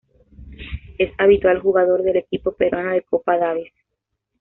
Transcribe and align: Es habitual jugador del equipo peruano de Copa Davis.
Es 0.97 1.13
habitual 1.19 1.59
jugador 1.61 2.01
del 2.01 2.17
equipo 2.17 2.53
peruano 2.53 2.89
de 2.89 3.03
Copa 3.03 3.37
Davis. 3.37 3.71